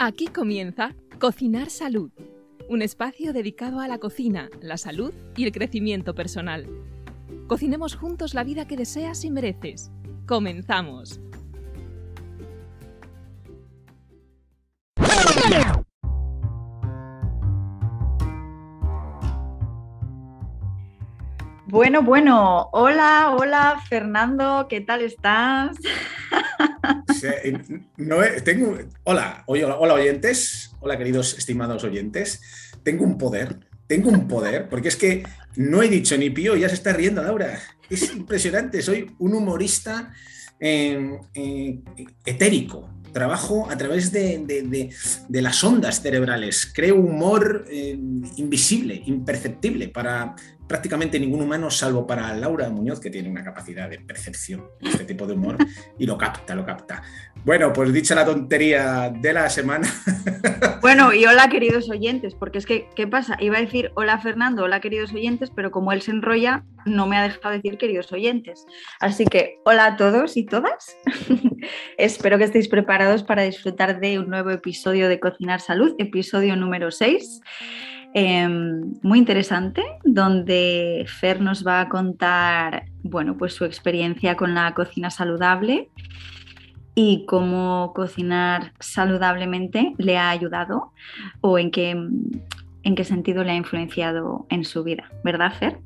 [0.00, 2.12] Aquí comienza Cocinar Salud,
[2.68, 6.68] un espacio dedicado a la cocina, la salud y el crecimiento personal.
[7.48, 9.90] Cocinemos juntos la vida que deseas y mereces.
[10.24, 11.18] Comenzamos.
[21.78, 25.76] Bueno, bueno, hola, hola Fernando, ¿qué tal estás?
[27.96, 32.42] No, tengo, hola, hola, oyentes, hola queridos estimados oyentes,
[32.82, 35.22] tengo un poder, tengo un poder, porque es que
[35.54, 40.12] no he dicho ni pío, ya se está riendo Laura, es impresionante, soy un humorista
[40.58, 41.78] eh, eh,
[42.26, 44.90] etérico, trabajo a través de,
[45.28, 47.96] las ondas cerebrales, creo humor eh,
[48.36, 50.34] invisible, imperceptible para
[50.68, 55.04] prácticamente ningún humano, salvo para Laura Muñoz, que tiene una capacidad de percepción de este
[55.04, 55.56] tipo de humor
[55.98, 57.02] y lo capta, lo capta.
[57.44, 59.88] Bueno, pues dicha la tontería de la semana.
[60.80, 63.36] Bueno, y hola queridos oyentes, porque es que, ¿qué pasa?
[63.40, 67.16] Iba a decir hola Fernando, hola queridos oyentes, pero como él se enrolla, no me
[67.16, 68.64] ha dejado decir queridos oyentes.
[69.00, 70.96] Así que hola a todos y todas.
[71.98, 76.90] Espero que estéis preparados para disfrutar de un nuevo episodio de Cocinar Salud, episodio número
[76.90, 77.40] 6.
[78.20, 84.74] Em, muy interesante, donde Fer nos va a contar, bueno, pues su experiencia con la
[84.74, 85.88] cocina saludable
[86.96, 90.92] y cómo cocinar saludablemente le ha ayudado
[91.42, 95.78] o en qué, en qué sentido le ha influenciado en su vida, ¿verdad, Fer?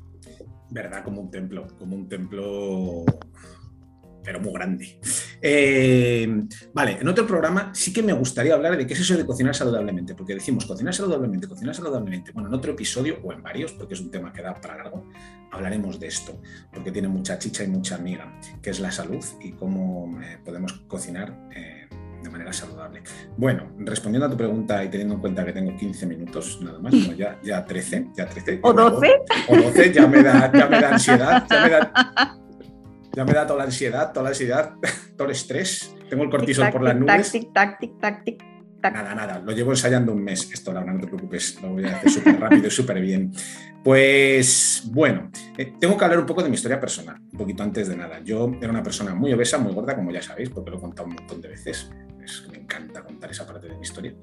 [0.71, 3.05] Verdad, como un templo, como un templo
[4.23, 4.99] pero muy grande.
[5.45, 6.25] Eh,
[6.73, 9.53] vale, en otro programa sí que me gustaría hablar de qué es eso de cocinar
[9.53, 12.31] saludablemente, porque decimos cocinar saludablemente, cocinar saludablemente.
[12.31, 15.05] Bueno, en otro episodio o en varios, porque es un tema que da para largo,
[15.51, 16.39] hablaremos de esto,
[16.73, 20.71] porque tiene mucha chicha y mucha amiga, que es la salud y cómo eh, podemos
[20.87, 21.37] cocinar.
[21.53, 21.89] Eh,
[22.23, 23.03] de manera saludable.
[23.35, 26.93] Bueno, respondiendo a tu pregunta y teniendo en cuenta que tengo 15 minutos nada más,
[27.17, 28.59] ya, ya 13, ya 13.
[28.63, 29.11] ¿O 12?
[29.49, 32.37] O 12, ya me da, ya me da ansiedad, ya me da,
[33.15, 34.73] ya me da toda la ansiedad, toda la ansiedad,
[35.17, 35.95] todo el estrés.
[36.09, 37.31] Tengo el cortisol por las nubes.
[37.31, 38.43] Tic, tac, tic, tac, tic,
[38.81, 38.93] tac.
[38.93, 39.39] Nada, nada.
[39.39, 41.61] Lo llevo ensayando un mes esto, Laura, no te preocupes.
[41.61, 43.31] Lo voy a hacer súper rápido y súper bien.
[43.83, 47.87] Pues bueno, eh, tengo que hablar un poco de mi historia personal, un poquito antes
[47.87, 48.19] de nada.
[48.23, 51.07] Yo era una persona muy obesa, muy gorda, como ya sabéis, porque lo he contado
[51.07, 51.89] un montón de veces.
[52.23, 54.13] Es, me encanta contar esa parte de mi historia.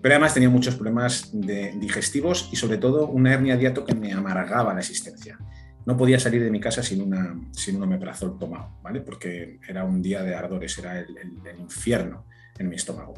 [0.00, 4.12] Pero además tenía muchos problemas de, digestivos y sobre todo una hernia diato que me
[4.12, 5.38] amargaba la existencia
[5.88, 9.00] no podía salir de mi casa sin, una, sin un omeprazol tomado, ¿vale?
[9.00, 11.16] Porque era un día de ardores, era el,
[11.58, 12.26] infierno
[12.58, 13.14] en mi estómago.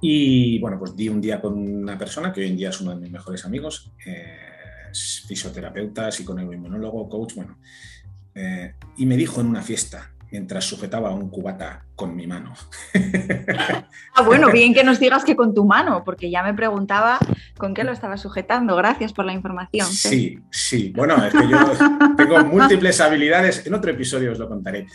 [0.00, 2.90] Y bueno, pues di un día con una persona que hoy en día es uno
[2.90, 7.56] de mis mejores amigos, eh, fisioterapeuta, psiconeuroinmunólogo, coach, bueno,
[8.34, 12.54] eh, y me dijo en una fiesta, mientras sujetaba un cubata con mi mano.
[14.14, 17.18] Ah, bueno, bien que nos digas que con tu mano, porque ya me preguntaba
[17.56, 18.76] con qué lo estaba sujetando.
[18.76, 19.86] Gracias por la información.
[19.86, 20.92] Sí, sí.
[20.94, 23.66] Bueno, es que yo tengo múltiples habilidades.
[23.66, 24.86] En otro episodio os lo contaré.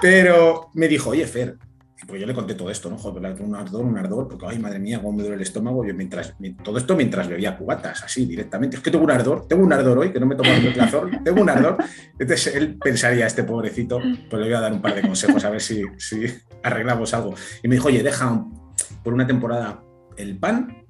[0.00, 1.58] Pero me dijo, oye, Fer,
[2.06, 2.98] pues yo le conté todo esto, ¿no?
[2.98, 5.84] Joder, un ardor, un ardor, porque, ay, madre mía, cómo me duele el estómago.
[5.84, 8.76] Yo mientras, todo esto mientras bebía cubatas, así, directamente.
[8.76, 11.10] Es que tengo un ardor, tengo un ardor hoy, que no me tomo el plazor,
[11.24, 11.76] tengo un ardor.
[12.18, 15.50] Entonces él pensaría, este pobrecito, pues le voy a dar un par de consejos a
[15.50, 16.24] ver si, si
[16.62, 17.34] arreglamos algo.
[17.62, 18.44] Y me dijo, oye, deja
[19.02, 19.82] por una temporada
[20.16, 20.84] el pan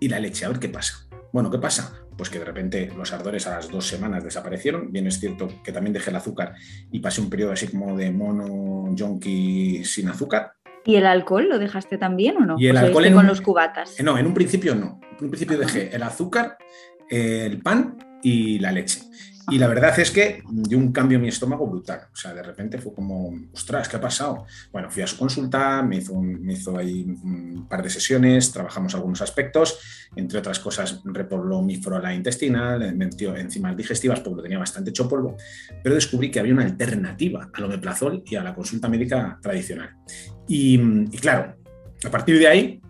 [0.00, 1.08] y la leche, a ver qué pasa.
[1.32, 1.92] Bueno, ¿qué pasa?
[2.16, 4.90] Pues que de repente los ardores a las dos semanas desaparecieron.
[4.90, 6.54] Bien es cierto que también dejé el azúcar
[6.90, 10.52] y pasé un periodo así como de mono junkie sin azúcar,
[10.84, 12.56] ¿Y el alcohol lo dejaste también o no?
[12.58, 13.96] Y el alcohol con los cubatas.
[14.02, 15.00] No, en un principio no.
[15.18, 16.56] En un principio dejé el azúcar,
[17.10, 19.00] el pan y la leche.
[19.50, 22.02] Y la verdad es que dio un cambio en mi estómago brutal.
[22.12, 24.46] O sea, de repente fue como, ostras, ¿qué ha pasado?
[24.72, 28.94] Bueno, fui a su consulta, me hizo, me hizo ahí un par de sesiones, trabajamos
[28.94, 29.78] algunos aspectos,
[30.16, 35.08] entre otras cosas repobló mi flora intestinal, metió enzimas digestivas porque lo tenía bastante hecho
[35.08, 35.36] polvo,
[35.82, 39.90] pero descubrí que había una alternativa al omeprazol y a la consulta médica tradicional.
[40.46, 40.80] y,
[41.10, 41.56] y claro,
[42.04, 42.80] a partir de ahí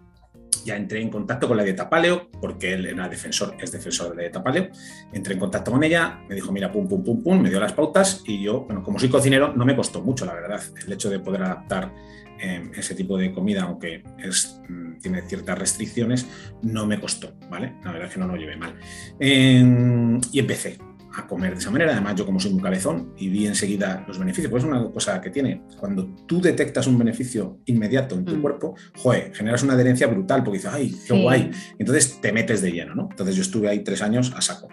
[0.65, 4.17] ya entré en contacto con la dieta paleo, porque él era defensor, es defensor de
[4.17, 4.69] la dieta paleo.
[5.13, 7.73] Entré en contacto con ella, me dijo, mira, pum, pum, pum, pum, me dio las
[7.73, 11.11] pautas y yo, bueno, como soy cocinero, no me costó mucho, la verdad, el hecho
[11.11, 11.93] de poder adaptar
[12.41, 16.27] em, ese tipo de comida, aunque es, mm, tiene ciertas restricciones,
[16.63, 17.75] no me costó, ¿vale?
[17.85, 18.75] La verdad es que no lo llevé mal.
[19.19, 20.79] Em, y empecé,
[21.19, 21.93] a comer de esa manera.
[21.93, 25.21] Además, yo como soy un cabezón y vi enseguida los beneficios, pues es una cosa
[25.21, 25.63] que tiene.
[25.79, 28.43] Cuando tú detectas un beneficio inmediato en tu mm.
[28.43, 31.51] cuerpo, joder, generas una adherencia brutal porque dices, ay, qué guay.
[31.79, 33.09] Entonces te metes de lleno, ¿no?
[33.11, 34.69] Entonces yo estuve ahí tres años a saco,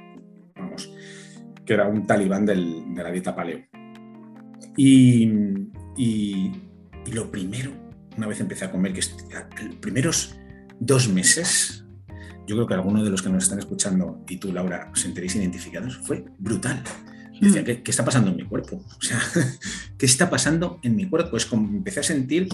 [0.55, 0.91] vamos,
[1.65, 3.59] que era un talibán de la dieta paleo.
[4.77, 5.29] Y,
[5.97, 6.51] y,
[7.05, 7.71] y lo primero,
[8.17, 10.35] una vez empecé a comer, que los primeros
[10.79, 11.84] dos meses,
[12.47, 15.35] yo creo que algunos de los que nos están escuchando y tú, Laura, os sentiréis
[15.35, 16.83] identificados, fue brutal.
[17.39, 17.83] Y decía, mm.
[17.83, 18.81] ¿qué, está pasando en mi cuerpo?
[18.97, 19.19] O sea,
[19.97, 21.35] ¿qué está pasando en mi cuerpo?
[21.35, 22.47] Es como empecé a sentir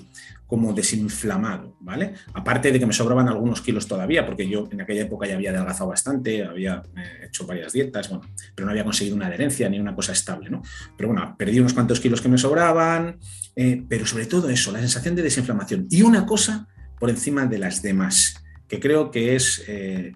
[0.48, 2.14] como desinflamado, ¿vale?
[2.34, 5.52] Aparte de que me sobraban algunos kilos todavía, porque yo en aquella época ya había
[5.52, 9.80] adelgazado bastante, había eh, hecho varias dietas, bueno, pero no había conseguido una adherencia ni
[9.80, 10.62] una cosa estable, ¿no?
[10.98, 13.18] Pero bueno, perdí unos cuantos kilos que me sobraban,
[13.56, 15.88] eh, pero sobre todo eso, la sensación de desinflamación.
[15.90, 16.68] Y una cosa
[17.00, 18.41] por encima de las demás,
[18.72, 20.14] que creo que es eh,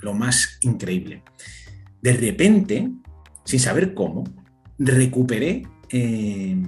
[0.00, 1.22] lo más increíble.
[2.02, 2.90] De repente,
[3.42, 4.22] sin saber cómo,
[4.78, 6.62] recuperé eh,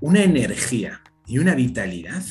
[0.00, 2.22] una energía y una vitalidad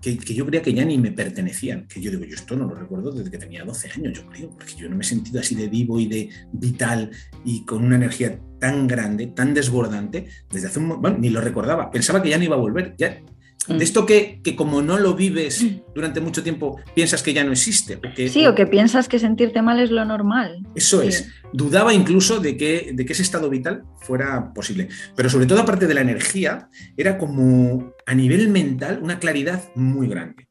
[0.00, 1.88] que, yo creía que ya ni me pertenecían.
[1.88, 4.50] Que yo digo, yo esto no lo recuerdo desde que tenía 12 años, yo creo,
[4.50, 7.10] porque yo no me he sentido así de vivo y de vital
[7.44, 11.90] y con una energía tan grande, tan desbordante, desde hace un bueno, ni lo recordaba.
[11.90, 12.94] Pensaba que ya no iba a volver.
[12.96, 13.20] Ya,
[13.68, 13.82] de mm.
[13.82, 15.94] esto que, como no lo vives mm.
[15.94, 18.00] durante mucho tiempo, piensas que ya no existe.
[18.28, 20.66] sí, o que piensas que sentirte mal es lo normal.
[20.74, 21.28] Eso es.
[21.52, 24.88] Dudaba incluso de que, de que ese estado vital fuera posible.
[25.14, 30.08] Pero sobre todo, aparte de la energía, era como a nivel mental una claridad muy
[30.08, 30.48] grande.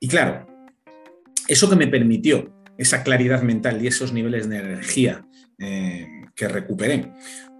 [0.00, 0.46] Y claro,
[1.48, 5.26] eso que me permitió, esa claridad mental y esos niveles de energía
[5.58, 7.12] eh, que recuperé,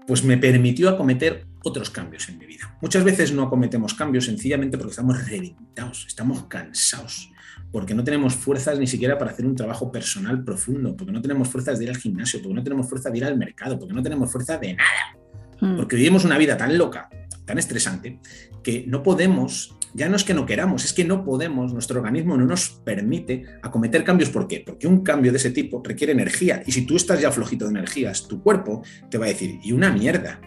[0.06, 2.76] pues me permitió acometer otros cambios en mi vida.
[2.80, 7.30] Muchas veces no acometemos cambios sencillamente porque estamos reventados, estamos cansados,
[7.70, 11.48] porque no tenemos fuerzas ni siquiera para hacer un trabajo personal profundo, porque no tenemos
[11.48, 14.02] fuerzas de ir al gimnasio, porque no tenemos fuerza de ir al mercado, porque no
[14.02, 15.16] tenemos fuerza de nada.
[15.60, 15.76] Hmm.
[15.76, 17.08] Porque vivimos una vida tan loca,
[17.44, 18.20] tan estresante,
[18.62, 22.36] que no podemos, ya no es que no queramos, es que no podemos, nuestro organismo
[22.36, 24.30] no nos permite acometer cambios.
[24.30, 24.62] ¿Por qué?
[24.64, 26.62] Porque un cambio de ese tipo requiere energía.
[26.66, 29.72] Y si tú estás ya flojito de energías, tu cuerpo te va a decir, y
[29.72, 30.40] una mierda,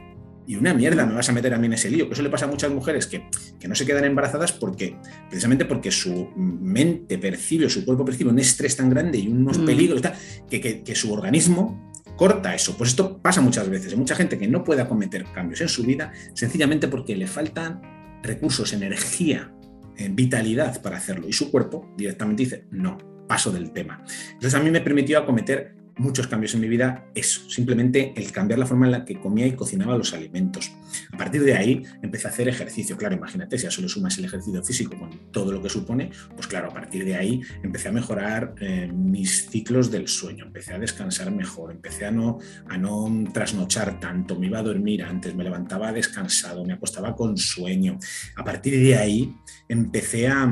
[0.48, 2.08] y una mierda me vas a meter a mí en ese lío.
[2.08, 3.28] Que eso le pasa a muchas mujeres que,
[3.68, 4.98] no se quedan embarazadas porque,
[5.30, 9.66] precisamente porque su mente percibe, su cuerpo percibe un estrés tan grande y unos mm.
[9.66, 10.02] peligros
[10.50, 12.78] que, que, su organismo corta eso.
[12.78, 13.92] Pues esto pasa muchas veces.
[13.92, 17.82] Hay mucha gente que no puede acometer cambios en su vida sencillamente porque le faltan
[18.22, 19.52] recursos, energía,
[19.98, 21.28] eh, vitalidad para hacerlo.
[21.28, 24.04] Y su cuerpo directamente dice, no, paso del tema.
[24.28, 28.60] Entonces a mí me permitió acometer muchos cambios en mi vida, eso, simplemente el cambiar
[28.60, 30.72] la forma en la que comía y cocinaba los alimentos.
[31.12, 34.26] A partir de ahí empecé a hacer ejercicio, claro, imagínate, si a solo sumas el
[34.26, 37.92] ejercicio físico con todo lo que supone, pues claro, a partir de ahí empecé a
[37.92, 43.10] mejorar eh, mis ciclos del sueño, empecé a descansar mejor, empecé a no, a no
[43.34, 47.98] trasnochar tanto, me iba a dormir antes, me levantaba descansado, me acostaba con sueño.
[48.36, 49.36] A partir de ahí
[49.70, 50.44] empecé a,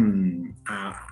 [0.65, 1.07] a,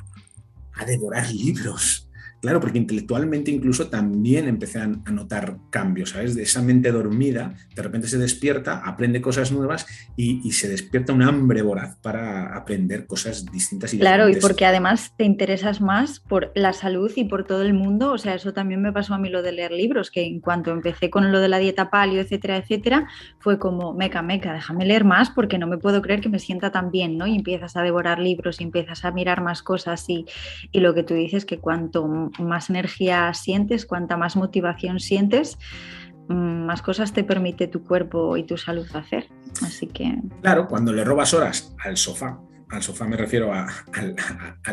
[0.73, 2.10] a devorar libros
[2.41, 6.35] Claro, porque intelectualmente incluso también empecé a notar cambios, ¿sabes?
[6.35, 9.85] De esa mente dormida, de repente se despierta, aprende cosas nuevas
[10.17, 15.13] y, se despierta un hambre voraz para aprender cosas distintas y Claro, y porque además
[15.15, 18.81] te interesas más por la salud y por todo el mundo, o sea, eso también
[18.81, 21.47] me pasó a mí lo de leer libros, que en cuanto empecé con lo de
[21.47, 23.07] la dieta palio, etcétera, etcétera,
[23.39, 26.71] fue como, meca, meca, déjame leer más porque no me puedo creer que me sienta
[26.71, 27.27] tan bien, ¿no?
[27.27, 30.25] Y empiezas a devorar libros y empiezas a mirar más cosas y,
[30.71, 35.57] y lo que tú dices, que cuanto más energía sientes, cuanta más motivación sientes,
[36.29, 39.27] mm, más cosas te permite tu cuerpo y tu salud hacer.
[39.63, 40.17] Así que.
[40.41, 42.39] Claro, cuando le robas horas al sofá
[42.71, 43.67] al sofá me refiero a,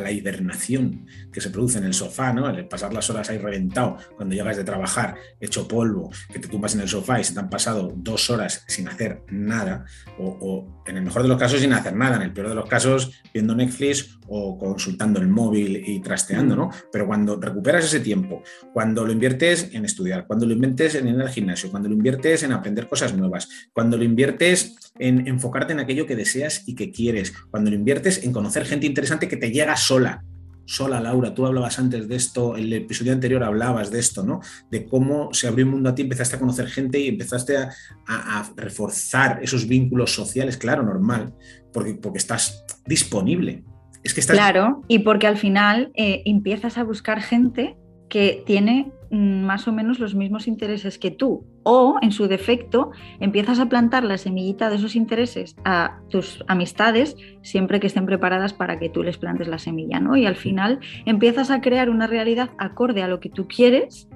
[0.01, 2.49] la hibernación que se produce en el sofá, ¿no?
[2.49, 6.75] El pasar las horas ahí reventado, cuando llegas de trabajar, hecho polvo, que te tumbas
[6.75, 9.85] en el sofá y se te han pasado dos horas sin hacer nada,
[10.19, 12.69] o, en el mejor de los casos sin hacer nada, en el peor de los
[12.69, 16.71] casos viendo Netflix o consultando el móvil y trasteando, ¿no?
[16.93, 21.21] Pero cuando recuperas ese tiempo, cuando lo inviertes en estudiar, cuando lo inviertes en ir
[21.21, 25.81] al gimnasio, cuando lo inviertes en aprender cosas nuevas, cuando lo inviertes en enfocarte en
[25.81, 29.51] aquello que deseas y que quieres, cuando lo inviertes en conocer gente interesante que te
[29.51, 30.23] llega sola.
[30.65, 34.41] Sola, Laura, tú hablabas antes de esto, el episodio anterior hablabas de esto, ¿no?
[34.71, 38.51] De cómo se abrió un mundo a ti, empezaste a conocer gente y empezaste a,
[38.55, 41.33] reforzar esos vínculos sociales, claro, normal,
[41.73, 43.65] porque, porque estás disponible.
[44.05, 44.21] Es que.
[44.21, 47.77] Claro, y porque al final eh, empiezas a buscar gente
[48.11, 52.93] que tiene mm, más o menos los mismos intereses que tú o en su defecto
[53.21, 58.55] empiezas a plantar la semillita de esos intereses a tus amistades siempre que estén preparadas
[58.55, 60.17] para que tú les plantes la semilla, ¿no?
[60.17, 64.09] Y al final empiezas a crear una realidad acorde a lo que tú quieres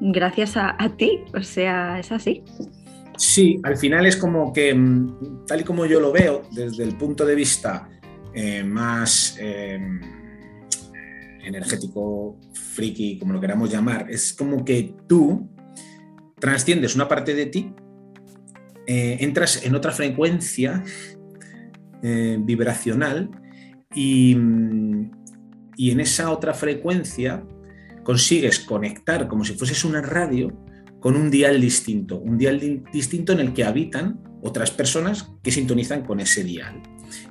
[0.00, 2.42] gracias a, ti, o sea, es así.
[3.16, 6.96] Sí, al final es como que, mm, tal y como yo lo veo, desde el
[6.96, 7.88] punto de vista
[8.34, 9.38] eh, más...
[9.38, 10.00] Em,
[11.44, 15.48] energético, friki, como lo queramos llamar, es como que tú
[16.38, 17.74] trasciendes una parte de ti,
[18.86, 20.82] eh, entras en otra frecuencia
[22.02, 23.30] eh, vibracional
[23.94, 24.36] y,
[25.76, 27.44] y en esa otra frecuencia
[28.04, 30.52] consigues conectar como si fueses una radio
[31.00, 36.02] con un dial distinto, un dial distinto en el que habitan otras personas que sintonizan
[36.02, 36.82] con ese dial.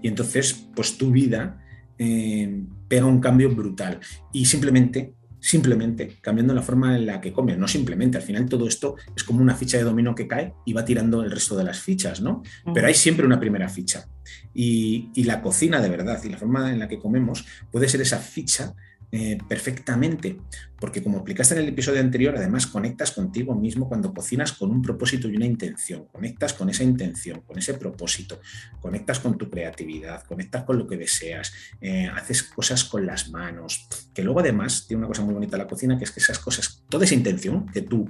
[0.02, 1.62] Y entonces, pues tu vida
[1.98, 4.00] eh, pega un cambio brutal.
[4.32, 5.14] Y simplemente,
[5.46, 9.24] simplemente cambiando la forma en la que comes, no simplemente, al final todo esto es
[9.24, 12.20] como una ficha de dominó que cae y va tirando el resto de las fichas,
[12.20, 12.42] ¿no?
[12.74, 14.08] Pero hay siempre una primera ficha.
[14.56, 18.02] Y, y la cocina de verdad y la forma en la que comemos puede ser
[18.02, 18.74] esa ficha
[19.12, 20.38] eh, perfectamente,
[20.80, 24.82] porque como explicaste en el episodio anterior, además conectas contigo mismo cuando cocinas con un
[24.82, 28.42] propósito y una intención, conectas con esa intención, con ese propósito,
[28.82, 33.88] conectas con tu creatividad, conectas con lo que deseas, eh, haces cosas con las manos,
[34.14, 36.84] que luego además tiene una cosa muy bonita la cocina, que es que esas cosas,
[36.90, 38.10] toda esa intención que tú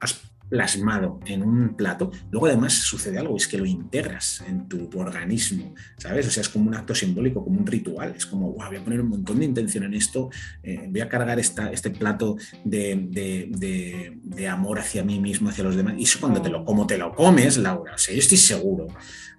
[0.00, 4.90] has plasmado en un plato, luego además sucede algo, es que lo integras en tu
[4.96, 6.26] organismo, ¿sabes?
[6.26, 8.84] O sea, es como un acto simbólico, como un ritual, es como, wow, voy a
[8.84, 10.28] poner un montón de intención en esto,
[10.62, 13.08] eh, voy a cargar esta, este plato de,
[13.50, 16.98] de, amor hacia mí mismo, hacia los demás, y eso cuando te lo, como te
[16.98, 18.88] lo comes, Laura, o sea, yo estoy seguro,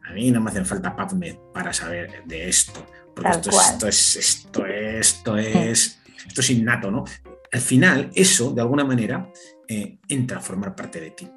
[0.08, 4.16] a mí no me hacen falta PubMed para saber de esto, porque esto esto es,
[4.16, 7.04] esto es, esto es, esto es innato, ¿no?
[7.52, 9.30] Al final, eso, de alguna manera,
[9.68, 11.28] eh, entra a formar parte de ti.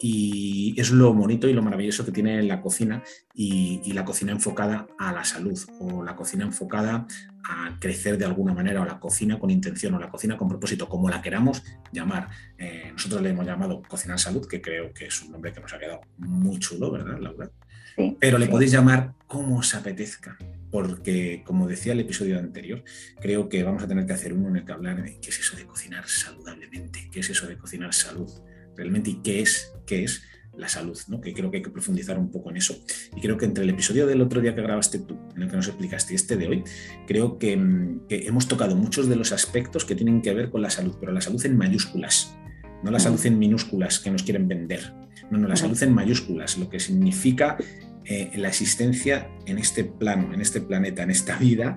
[0.00, 4.88] Y es lo bonito y lo maravilloso que tiene la cocina y, la cocina enfocada
[4.98, 7.06] a la salud o la cocina enfocada
[7.44, 10.88] a crecer de alguna manera o la cocina con intención o la cocina con propósito,
[10.88, 12.28] como la queramos llamar.
[12.58, 15.60] Eh, nosotros le hemos llamado Cocina en Salud, que creo que es un nombre que
[15.60, 17.48] nos ha quedado muy chulo, ¿verdad, Laura?
[17.94, 20.36] Sí, Pero le podéis llamar como os apetezca,
[20.72, 22.82] porque como decía el episodio anterior,
[23.20, 25.38] creo que vamos a tener que hacer uno en el que hablar de qué es
[25.38, 28.30] eso de cocinar saludablemente, qué es eso de cocinar salud
[28.74, 30.22] realmente y qué es, qué es
[30.56, 31.20] la salud, ¿no?
[31.20, 32.74] que creo que hay que profundizar un poco en eso.
[33.14, 35.56] Y creo que entre el episodio del otro día que grabaste tú, en el que
[35.56, 36.64] nos explicaste, y este de hoy,
[37.06, 40.62] creo que, mm, que hemos tocado muchos de los aspectos que tienen que ver con
[40.62, 42.34] la salud, pero la salud en mayúsculas,
[42.82, 44.92] no la salud en minúsculas que nos quieren vender.
[45.30, 47.56] No, no, la salud en mayúsculas, lo que significa
[48.04, 51.76] eh, la existencia en este plano, en este planeta, en esta vida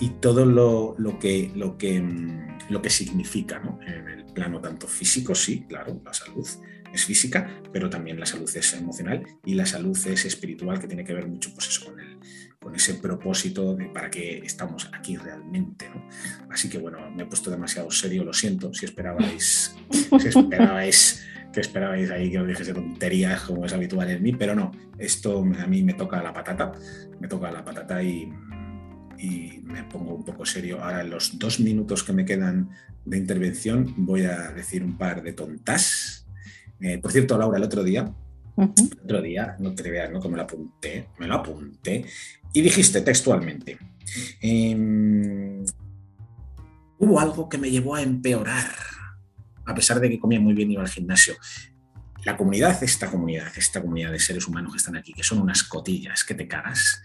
[0.00, 5.34] y todo lo, que, lo, que, mm, lo que significa en el plano tanto físico,
[5.34, 6.46] sí, claro, la salud
[6.92, 11.04] es física, pero también la salud es emocional y la salud es espiritual, que tiene
[11.04, 12.18] que ver mucho pues con, el,
[12.60, 15.90] con ese propósito de para qué estamos aquí realmente.
[16.50, 21.60] Así que bueno, me he puesto demasiado serio, lo siento, si esperabais, si esperabais que
[21.60, 25.66] esperabais ahí que os dijese tonterías como es habitual en mí, pero no, esto a
[25.66, 26.72] mí me toca la patata,
[27.20, 28.28] me toca la patata y,
[29.18, 30.82] y me pongo un poco serio.
[30.82, 32.70] Ahora, en los dos minutos que me quedan
[33.04, 36.26] de intervención, voy a decir un par de tontas.
[36.80, 38.12] Eh, por cierto, Laura, el otro día,
[38.56, 40.20] el otro día, no te veas, ¿no?
[40.20, 42.04] Que me lo apunté, me lo apunté,
[42.52, 43.78] y dijiste textualmente,
[44.40, 45.64] em,
[46.98, 48.93] hubo algo que me llevó a empeorar
[49.66, 51.34] a pesar de que comía muy bien y iba al gimnasio.
[52.24, 55.62] La comunidad, esta comunidad, esta comunidad de seres humanos que están aquí, que son unas
[55.62, 57.02] cotillas que te cagas,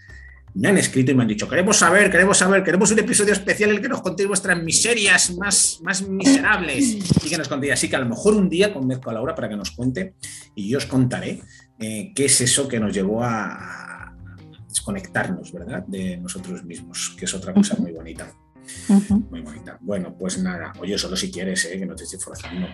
[0.54, 3.70] me han escrito y me han dicho, queremos saber, queremos saber, queremos un episodio especial
[3.70, 7.74] en el que nos contéis vuestras miserias más, más miserables y que nos contéis.
[7.74, 10.14] Así que a lo mejor un día convenzco a Laura para que nos cuente
[10.54, 11.40] y yo os contaré
[11.78, 14.14] eh, qué es eso que nos llevó a
[14.68, 15.84] desconectarnos, ¿verdad?
[15.86, 18.32] De nosotros mismos, que es otra cosa muy bonita.
[19.30, 19.78] Muy bonita.
[19.80, 21.78] Bueno, pues nada, oye, solo si quieres, ¿eh?
[21.78, 22.66] que no te estoy forzando.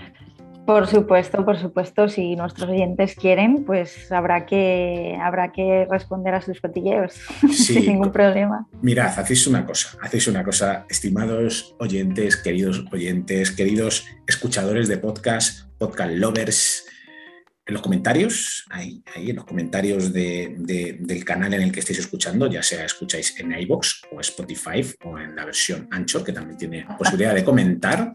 [0.67, 6.43] Por supuesto, por supuesto, si nuestros oyentes quieren, pues habrá que, habrá que responder a
[6.43, 7.15] sus cotilleos
[7.53, 8.67] sin ningún problema.
[8.83, 15.71] Mirad, hacéis una cosa, hacéis una cosa, estimados oyentes, queridos oyentes, queridos escuchadores de podcast,
[15.79, 16.85] podcast lovers,
[17.67, 22.47] en los comentarios, ahí, ahí en los comentarios del canal en el que estéis escuchando,
[22.47, 26.87] ya sea escucháis en iBox o Spotify o en la versión Anchor, que también tiene
[26.97, 28.15] posibilidad de comentar,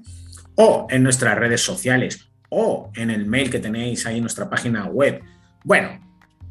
[0.55, 4.86] o en nuestras redes sociales, o en el mail que tenéis ahí en nuestra página
[4.86, 5.22] web.
[5.65, 6.00] Bueno,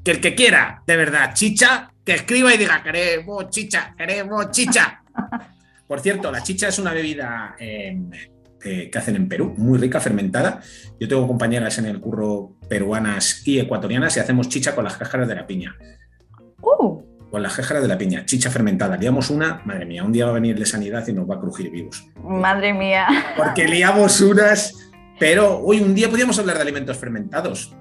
[0.05, 5.03] que el que quiera, de verdad, chicha, que escriba y diga, queremos chicha, queremos chicha.
[5.89, 7.99] Por cierto, la chicha es una bebida eh,
[8.61, 10.61] que hacen en Perú, muy rica, fermentada.
[10.99, 15.27] Yo tengo compañeras en el curro peruanas y ecuatorianas y hacemos chicha con las cáscaras
[15.29, 15.77] de la piña.
[16.63, 17.03] Uh.
[17.31, 18.97] Con las cáscaras de la piña, chicha fermentada.
[18.97, 21.41] Liamos una, madre mía, un día va a venir de sanidad y nos va a
[21.41, 22.07] crujir vivos.
[22.23, 23.07] Madre mía.
[23.37, 27.75] Porque liamos unas, pero hoy un día podríamos hablar de alimentos fermentados.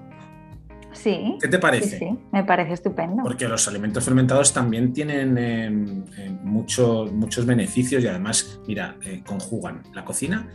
[0.92, 1.36] Sí.
[1.40, 1.98] ¿Qué te parece?
[1.98, 3.22] Sí, me parece estupendo.
[3.22, 9.22] Porque los alimentos fermentados también tienen em, em, muchos muchos beneficios y además, mira, eh,
[9.24, 10.48] conjugan la cocina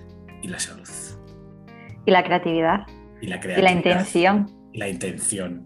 [0.45, 0.87] y la salud.
[2.05, 2.81] Y la creatividad.
[3.21, 3.57] Y la creatividad.
[3.57, 4.51] Y la intención.
[4.71, 5.65] Y la intención.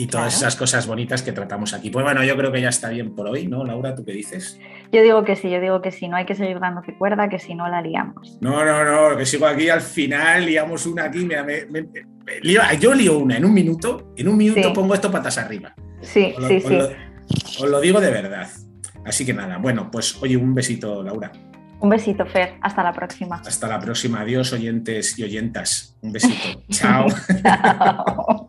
[0.00, 0.46] y todas Claro.
[0.46, 1.90] esas cosas bonitas que tratamos aquí.
[1.90, 3.96] Pues bueno, yo creo que ya está bien por hoy, ¿no, Laura?
[3.96, 4.56] ¿Tú qué dices?
[4.92, 7.40] Yo digo que sí, yo digo que sí, no hay que seguir dándose cuerda, que
[7.40, 8.38] si no la liamos.
[8.40, 12.40] No, no, no, que sigo aquí al final, liamos una aquí, mira, me- me- me-
[12.42, 14.72] lío- yo lío una en un minuto, en un minuto Sí.
[14.72, 15.74] pongo esto patas arriba.
[16.02, 16.76] Sí, lo, sí, os sí.
[16.76, 16.84] lo-
[17.64, 18.46] os lo digo de verdad.
[19.04, 21.32] Así que nada, bueno, pues oye, un besito, Laura.
[21.80, 22.54] Un besito, Fer.
[22.60, 23.36] Hasta la próxima.
[23.46, 24.20] Hasta la próxima.
[24.20, 25.96] Adiós, oyentes y oyentas.
[26.00, 26.62] Un besito.
[26.70, 27.06] Chao.
[27.42, 28.47] Chao.